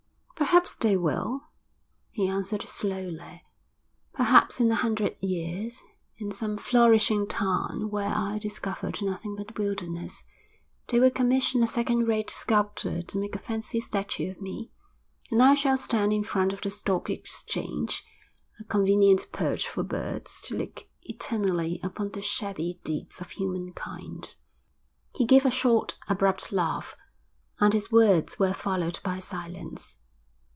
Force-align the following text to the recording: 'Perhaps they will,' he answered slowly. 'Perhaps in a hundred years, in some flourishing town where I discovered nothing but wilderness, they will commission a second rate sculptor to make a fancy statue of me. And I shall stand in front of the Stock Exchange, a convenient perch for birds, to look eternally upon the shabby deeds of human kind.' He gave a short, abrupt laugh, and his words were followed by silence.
'Perhaps 0.41 0.75
they 0.77 0.97
will,' 0.97 1.41
he 2.09 2.27
answered 2.27 2.67
slowly. 2.67 3.43
'Perhaps 4.11 4.59
in 4.59 4.69
a 4.71 4.75
hundred 4.75 5.15
years, 5.21 5.81
in 6.17 6.29
some 6.31 6.57
flourishing 6.57 7.25
town 7.27 7.89
where 7.91 8.09
I 8.09 8.37
discovered 8.39 9.01
nothing 9.03 9.35
but 9.35 9.57
wilderness, 9.59 10.23
they 10.89 10.99
will 10.99 11.11
commission 11.11 11.61
a 11.63 11.67
second 11.67 12.05
rate 12.07 12.29
sculptor 12.31 13.01
to 13.03 13.17
make 13.19 13.33
a 13.35 13.39
fancy 13.39 13.79
statue 13.79 14.31
of 14.31 14.41
me. 14.41 14.71
And 15.29 15.41
I 15.43 15.53
shall 15.53 15.77
stand 15.77 16.11
in 16.11 16.23
front 16.23 16.51
of 16.53 16.61
the 16.61 16.71
Stock 16.71 17.09
Exchange, 17.11 18.03
a 18.59 18.63
convenient 18.63 19.27
perch 19.31 19.69
for 19.69 19.83
birds, 19.83 20.41
to 20.47 20.57
look 20.57 20.85
eternally 21.03 21.79
upon 21.83 22.09
the 22.11 22.21
shabby 22.23 22.79
deeds 22.83 23.21
of 23.21 23.29
human 23.31 23.71
kind.' 23.73 24.33
He 25.15 25.23
gave 25.23 25.45
a 25.45 25.51
short, 25.51 25.95
abrupt 26.09 26.51
laugh, 26.51 26.97
and 27.61 27.71
his 27.73 27.91
words 27.91 28.37
were 28.39 28.53
followed 28.55 28.99
by 29.03 29.19
silence. 29.19 29.99